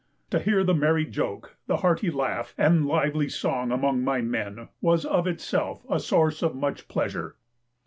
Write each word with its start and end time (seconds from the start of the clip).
To 0.31 0.39
hear 0.39 0.63
the 0.63 0.73
merry 0.73 1.05
joke, 1.05 1.57
the 1.67 1.77
hearty 1.77 2.09
laugh, 2.09 2.55
and 2.57 2.87
lively 2.87 3.29
song 3.29 3.69
among 3.71 4.03
my 4.03 4.19
men, 4.19 4.69
was 4.81 5.05
of 5.05 5.27
itself 5.27 5.85
a 5.91 5.99
source 5.99 6.41
of 6.41 6.55
much 6.55 6.87
pleasure. 6.87 7.35